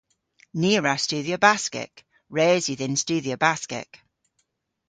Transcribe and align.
Ni 0.59 0.71
a 0.77 0.81
wra 0.81 0.95
studhya 1.03 1.37
Baskek. 1.45 1.95
Res 2.37 2.65
yw 2.67 2.77
dhyn 2.79 2.95
studhya 3.03 3.35
Baskek. 3.43 3.91